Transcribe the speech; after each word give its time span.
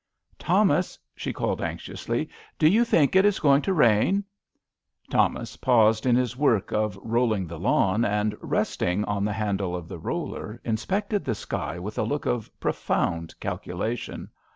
"Thomas," 0.49 0.97
she 1.13 1.31
called, 1.31 1.61
anxious 1.61 2.09
I 2.09 2.09
I^i 2.09 2.09
A 2.09 2.11
RAIKY 2.11 2.23
DAV. 2.25 2.29
ly,'' 2.31 2.35
do 2.57 2.67
you 2.69 2.83
think 2.85 3.15
it 3.15 3.23
is 3.23 3.37
going 3.39 3.61
to 3.61 3.71
rain?" 3.75 4.23
Thomas 5.11 5.57
paused 5.57 6.07
in 6.07 6.15
his 6.15 6.35
work 6.35 6.71
of 6.71 6.97
rolling 7.03 7.45
the 7.45 7.59
lawn, 7.59 8.03
and 8.03 8.35
resting 8.41 9.05
on 9.05 9.25
the 9.25 9.31
handle 9.33 9.75
of 9.75 9.87
the 9.87 9.99
roller 9.99 10.59
inspected 10.65 11.23
the 11.23 11.35
sky 11.35 11.77
with 11.77 11.99
a 11.99 12.03
look 12.03 12.25
of 12.25 12.49
profound 12.59 13.39
calculation. 13.39 14.31